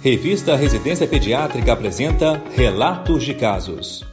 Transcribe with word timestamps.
Revista 0.00 0.54
Residência 0.54 1.08
Pediátrica 1.08 1.72
apresenta 1.72 2.40
Relatos 2.54 3.24
de 3.24 3.34
Casos. 3.34 4.06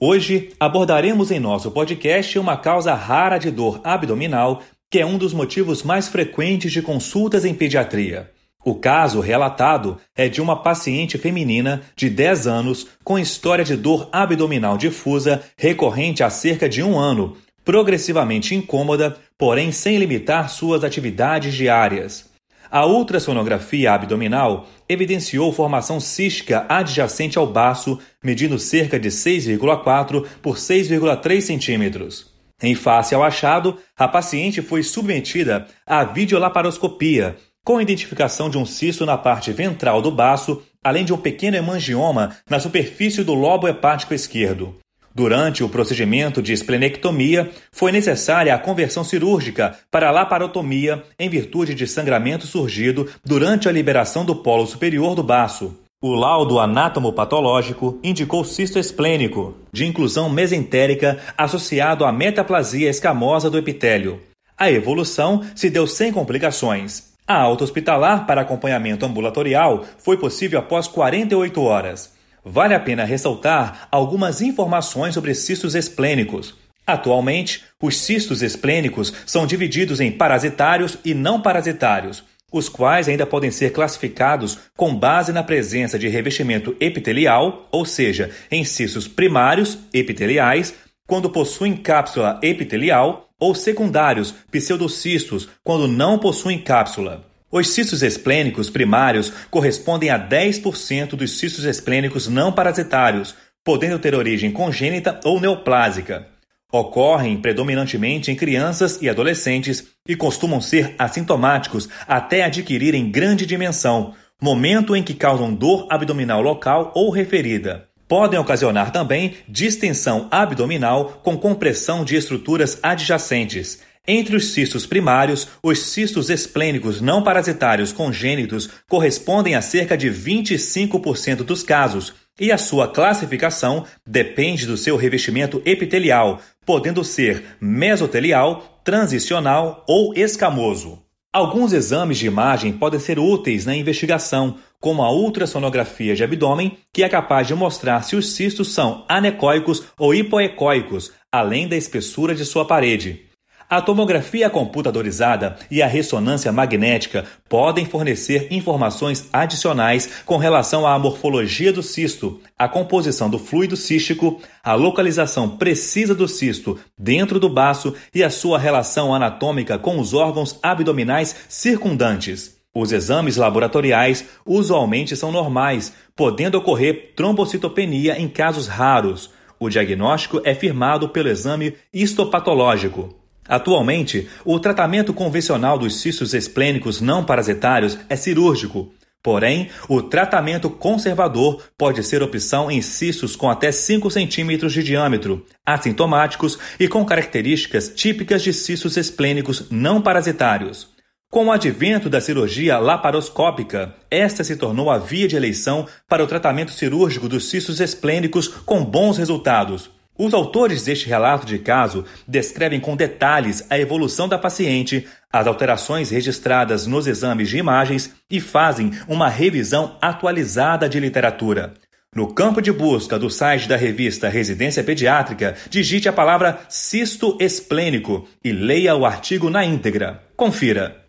Hoje 0.00 0.50
abordaremos 0.58 1.30
em 1.30 1.38
nosso 1.38 1.70
podcast 1.70 2.36
uma 2.40 2.56
causa 2.56 2.92
rara 2.92 3.38
de 3.38 3.52
dor 3.52 3.80
abdominal, 3.84 4.60
que 4.90 4.98
é 4.98 5.06
um 5.06 5.16
dos 5.16 5.32
motivos 5.32 5.84
mais 5.84 6.08
frequentes 6.08 6.72
de 6.72 6.82
consultas 6.82 7.44
em 7.44 7.54
pediatria. 7.54 8.32
O 8.64 8.74
caso 8.74 9.20
relatado 9.20 9.98
é 10.16 10.28
de 10.28 10.42
uma 10.42 10.60
paciente 10.60 11.16
feminina 11.16 11.80
de 11.94 12.10
10 12.10 12.48
anos 12.48 12.88
com 13.04 13.20
história 13.20 13.64
de 13.64 13.76
dor 13.76 14.08
abdominal 14.10 14.76
difusa 14.76 15.40
recorrente 15.56 16.24
há 16.24 16.30
cerca 16.30 16.68
de 16.68 16.82
um 16.82 16.98
ano, 16.98 17.36
progressivamente 17.64 18.56
incômoda, 18.56 19.16
porém 19.38 19.70
sem 19.70 19.98
limitar 19.98 20.50
suas 20.50 20.82
atividades 20.82 21.54
diárias. 21.54 22.31
A 22.72 22.86
ultrassonografia 22.86 23.92
abdominal 23.92 24.66
evidenciou 24.88 25.52
formação 25.52 26.00
cística 26.00 26.64
adjacente 26.70 27.36
ao 27.36 27.46
baço, 27.46 27.98
medindo 28.24 28.58
cerca 28.58 28.98
de 28.98 29.10
6,4 29.10 30.24
por 30.40 30.56
6,3 30.56 31.42
centímetros. 31.42 32.32
Em 32.62 32.74
face 32.74 33.14
ao 33.14 33.22
achado, 33.22 33.76
a 33.94 34.08
paciente 34.08 34.62
foi 34.62 34.82
submetida 34.82 35.66
à 35.86 36.02
videolaparoscopia, 36.02 37.36
com 37.62 37.78
identificação 37.78 38.48
de 38.48 38.56
um 38.56 38.64
cisto 38.64 39.04
na 39.04 39.18
parte 39.18 39.52
ventral 39.52 40.00
do 40.00 40.10
baço, 40.10 40.62
além 40.82 41.04
de 41.04 41.12
um 41.12 41.18
pequeno 41.18 41.58
hemangioma 41.58 42.34
na 42.48 42.58
superfície 42.58 43.22
do 43.22 43.34
lobo 43.34 43.68
hepático 43.68 44.14
esquerdo. 44.14 44.74
Durante 45.14 45.62
o 45.62 45.68
procedimento 45.68 46.42
de 46.42 46.52
esplenectomia, 46.52 47.50
foi 47.70 47.92
necessária 47.92 48.54
a 48.54 48.58
conversão 48.58 49.04
cirúrgica 49.04 49.76
para 49.90 50.10
laparotomia 50.10 51.02
em 51.18 51.28
virtude 51.28 51.74
de 51.74 51.86
sangramento 51.86 52.46
surgido 52.46 53.08
durante 53.24 53.68
a 53.68 53.72
liberação 53.72 54.24
do 54.24 54.36
polo 54.36 54.66
superior 54.66 55.14
do 55.14 55.22
baço. 55.22 55.76
O 56.02 56.14
laudo 56.14 56.58
anátomo-patológico 56.58 57.98
indicou 58.02 58.44
cisto 58.44 58.78
esplênico, 58.78 59.54
de 59.72 59.86
inclusão 59.86 60.28
mesentérica 60.28 61.18
associado 61.38 62.04
à 62.04 62.10
metaplasia 62.10 62.90
escamosa 62.90 63.48
do 63.48 63.58
epitélio. 63.58 64.20
A 64.58 64.70
evolução 64.70 65.42
se 65.54 65.70
deu 65.70 65.86
sem 65.86 66.12
complicações 66.12 67.12
a 67.26 67.36
alta 67.40 67.62
hospitalar 67.62 68.26
para 68.26 68.40
acompanhamento 68.40 69.06
ambulatorial 69.06 69.84
foi 69.98 70.16
possível 70.16 70.58
após 70.58 70.88
48 70.88 71.62
horas. 71.62 72.12
Vale 72.44 72.74
a 72.74 72.80
pena 72.80 73.04
ressaltar 73.04 73.86
algumas 73.90 74.40
informações 74.40 75.14
sobre 75.14 75.34
cistos 75.34 75.74
esplênicos. 75.74 76.54
Atualmente, 76.84 77.62
os 77.80 77.96
cistos 77.96 78.42
esplênicos 78.42 79.12
são 79.24 79.46
divididos 79.46 80.00
em 80.00 80.10
parasitários 80.10 80.98
e 81.04 81.14
não 81.14 81.40
parasitários, 81.40 82.24
os 82.50 82.68
quais 82.68 83.08
ainda 83.08 83.24
podem 83.24 83.50
ser 83.50 83.70
classificados 83.70 84.58
com 84.76 84.94
base 84.94 85.32
na 85.32 85.44
presença 85.44 85.98
de 85.98 86.08
revestimento 86.08 86.76
epitelial, 86.80 87.68
ou 87.70 87.84
seja, 87.84 88.30
em 88.50 88.64
cistos 88.64 89.06
primários 89.06 89.78
epiteliais, 89.92 90.74
quando 91.06 91.30
possuem 91.30 91.76
cápsula 91.76 92.40
epitelial, 92.42 93.28
ou 93.38 93.54
secundários, 93.54 94.32
pseudocistos, 94.50 95.48
quando 95.64 95.88
não 95.88 96.18
possuem 96.18 96.58
cápsula. 96.58 97.31
Os 97.52 97.68
cistos 97.68 98.02
esplênicos 98.02 98.70
primários 98.70 99.30
correspondem 99.50 100.08
a 100.08 100.18
10% 100.18 101.10
dos 101.10 101.38
cistos 101.38 101.66
esplênicos 101.66 102.26
não 102.26 102.50
parasitários, 102.50 103.34
podendo 103.62 103.98
ter 103.98 104.14
origem 104.14 104.50
congênita 104.50 105.20
ou 105.22 105.38
neoplásica. 105.38 106.26
Ocorrem 106.72 107.36
predominantemente 107.36 108.30
em 108.30 108.34
crianças 108.34 108.98
e 109.02 109.08
adolescentes 109.10 109.84
e 110.08 110.16
costumam 110.16 110.62
ser 110.62 110.94
assintomáticos 110.98 111.90
até 112.08 112.42
adquirirem 112.42 113.10
grande 113.10 113.44
dimensão, 113.44 114.14
momento 114.40 114.96
em 114.96 115.02
que 115.02 115.12
causam 115.12 115.52
dor 115.52 115.86
abdominal 115.90 116.40
local 116.40 116.90
ou 116.94 117.10
referida. 117.10 117.86
Podem 118.08 118.38
ocasionar 118.38 118.90
também 118.90 119.34
distensão 119.46 120.26
abdominal 120.30 121.20
com 121.22 121.36
compressão 121.36 122.02
de 122.02 122.16
estruturas 122.16 122.78
adjacentes. 122.82 123.80
Entre 124.06 124.34
os 124.34 124.52
cistos 124.52 124.84
primários, 124.84 125.46
os 125.62 125.78
cistos 125.78 126.28
esplênicos 126.28 127.00
não 127.00 127.22
parasitários 127.22 127.92
congênitos 127.92 128.68
correspondem 128.88 129.54
a 129.54 129.62
cerca 129.62 129.96
de 129.96 130.10
25% 130.10 131.44
dos 131.44 131.62
casos, 131.62 132.12
e 132.40 132.50
a 132.50 132.58
sua 132.58 132.88
classificação 132.88 133.84
depende 134.04 134.66
do 134.66 134.76
seu 134.76 134.96
revestimento 134.96 135.62
epitelial, 135.64 136.40
podendo 136.66 137.04
ser 137.04 137.44
mesotelial, 137.60 138.80
transicional 138.82 139.84
ou 139.86 140.12
escamoso. 140.16 141.00
Alguns 141.32 141.72
exames 141.72 142.18
de 142.18 142.26
imagem 142.26 142.72
podem 142.72 142.98
ser 142.98 143.20
úteis 143.20 143.64
na 143.64 143.76
investigação, 143.76 144.56
como 144.80 145.02
a 145.02 145.12
ultrassonografia 145.12 146.16
de 146.16 146.24
abdômen, 146.24 146.76
que 146.92 147.04
é 147.04 147.08
capaz 147.08 147.46
de 147.46 147.54
mostrar 147.54 148.02
se 148.02 148.16
os 148.16 148.34
cistos 148.34 148.74
são 148.74 149.04
anecoicos 149.08 149.84
ou 149.96 150.12
hipoecoicos, 150.12 151.12
além 151.30 151.68
da 151.68 151.76
espessura 151.76 152.34
de 152.34 152.44
sua 152.44 152.64
parede. 152.64 153.31
A 153.72 153.80
tomografia 153.80 154.50
computadorizada 154.50 155.56
e 155.70 155.80
a 155.80 155.86
ressonância 155.86 156.52
magnética 156.52 157.24
podem 157.48 157.86
fornecer 157.86 158.48
informações 158.50 159.30
adicionais 159.32 160.22
com 160.26 160.36
relação 160.36 160.86
à 160.86 160.98
morfologia 160.98 161.72
do 161.72 161.82
cisto, 161.82 162.38
a 162.58 162.68
composição 162.68 163.30
do 163.30 163.38
fluido 163.38 163.74
cístico, 163.74 164.42
a 164.62 164.74
localização 164.74 165.56
precisa 165.56 166.14
do 166.14 166.28
cisto 166.28 166.78
dentro 166.98 167.40
do 167.40 167.48
baço 167.48 167.94
e 168.14 168.22
a 168.22 168.28
sua 168.28 168.58
relação 168.58 169.14
anatômica 169.14 169.78
com 169.78 169.98
os 169.98 170.12
órgãos 170.12 170.58
abdominais 170.62 171.34
circundantes. 171.48 172.58
Os 172.74 172.92
exames 172.92 173.38
laboratoriais 173.38 174.26
usualmente 174.44 175.16
são 175.16 175.32
normais, 175.32 175.94
podendo 176.14 176.58
ocorrer 176.58 177.14
trombocitopenia 177.16 178.20
em 178.20 178.28
casos 178.28 178.68
raros. 178.68 179.30
O 179.58 179.70
diagnóstico 179.70 180.42
é 180.44 180.54
firmado 180.54 181.08
pelo 181.08 181.30
exame 181.30 181.72
histopatológico. 181.90 183.21
Atualmente, 183.52 184.30
o 184.46 184.58
tratamento 184.58 185.12
convencional 185.12 185.76
dos 185.76 186.00
cistos 186.00 186.32
esplênicos 186.32 187.02
não 187.02 187.22
parasitários 187.22 187.98
é 188.08 188.16
cirúrgico. 188.16 188.94
Porém, 189.22 189.68
o 189.90 190.00
tratamento 190.00 190.70
conservador 190.70 191.62
pode 191.76 192.02
ser 192.02 192.22
opção 192.22 192.70
em 192.70 192.80
cistos 192.80 193.36
com 193.36 193.50
até 193.50 193.70
5 193.70 194.10
centímetros 194.10 194.72
de 194.72 194.82
diâmetro, 194.82 195.44
assintomáticos 195.66 196.58
e 196.80 196.88
com 196.88 197.04
características 197.04 197.92
típicas 197.94 198.42
de 198.42 198.54
cistos 198.54 198.96
esplênicos 198.96 199.66
não 199.70 200.00
parasitários. 200.00 200.88
Com 201.30 201.48
o 201.48 201.52
advento 201.52 202.08
da 202.08 202.22
cirurgia 202.22 202.78
laparoscópica, 202.78 203.94
esta 204.10 204.42
se 204.42 204.56
tornou 204.56 204.90
a 204.90 204.96
via 204.96 205.28
de 205.28 205.36
eleição 205.36 205.86
para 206.08 206.24
o 206.24 206.26
tratamento 206.26 206.70
cirúrgico 206.70 207.28
dos 207.28 207.50
cistos 207.50 207.80
esplênicos 207.80 208.48
com 208.48 208.82
bons 208.82 209.18
resultados. 209.18 209.90
Os 210.16 210.34
autores 210.34 210.82
deste 210.84 211.08
relato 211.08 211.46
de 211.46 211.58
caso 211.58 212.04
descrevem 212.28 212.78
com 212.78 212.94
detalhes 212.94 213.66
a 213.70 213.78
evolução 213.78 214.28
da 214.28 214.38
paciente, 214.38 215.06
as 215.32 215.46
alterações 215.46 216.10
registradas 216.10 216.86
nos 216.86 217.06
exames 217.06 217.48
de 217.48 217.56
imagens 217.56 218.14
e 218.30 218.38
fazem 218.38 218.92
uma 219.08 219.28
revisão 219.28 219.96
atualizada 220.00 220.88
de 220.88 221.00
literatura. 221.00 221.72
No 222.14 222.34
campo 222.34 222.60
de 222.60 222.70
busca 222.70 223.18
do 223.18 223.30
site 223.30 223.66
da 223.66 223.74
revista 223.74 224.28
Residência 224.28 224.84
Pediátrica, 224.84 225.56
digite 225.70 226.10
a 226.10 226.12
palavra 226.12 226.60
cisto 226.68 227.38
esplênico 227.40 228.28
e 228.44 228.52
leia 228.52 228.94
o 228.94 229.06
artigo 229.06 229.48
na 229.48 229.64
íntegra. 229.64 230.22
Confira. 230.36 231.02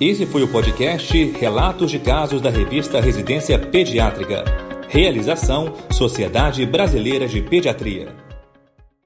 Esse 0.00 0.24
foi 0.24 0.42
o 0.42 0.48
podcast 0.48 1.24
Relatos 1.38 1.90
de 1.90 1.98
Casos 1.98 2.40
da 2.40 2.48
revista 2.48 3.02
Residência 3.02 3.58
Pediátrica. 3.58 4.65
Realização 4.88 5.74
Sociedade 5.90 6.64
Brasileira 6.64 7.26
de 7.26 7.42
Pediatria. 7.42 8.25